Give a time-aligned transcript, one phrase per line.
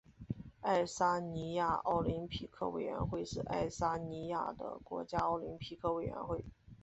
[0.61, 6.43] 爱沙尼亚奥林匹克委员会是爱沙尼亚的国家奥林匹克委员会。